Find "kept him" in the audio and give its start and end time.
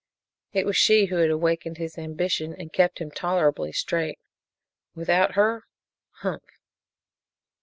2.73-3.11